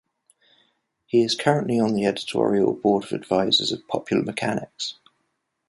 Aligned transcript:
He 1.05 1.21
is 1.21 1.35
currently 1.35 1.79
on 1.79 1.93
the 1.93 2.07
Editorial 2.07 2.73
Board 2.73 3.03
of 3.03 3.11
Advisors 3.11 3.71
of 3.71 3.87
"Popular 3.87 4.23
Mechanics". 4.23 4.95